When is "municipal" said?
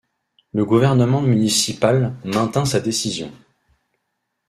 1.21-2.15